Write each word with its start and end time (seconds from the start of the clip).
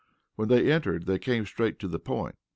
When 0.35 0.47
they 0.47 0.71
entered 0.71 1.05
they 1.05 1.19
came 1.19 1.45
straight 1.45 1.77
to 1.77 1.87
the 1.87 1.99
point. 1.99 2.33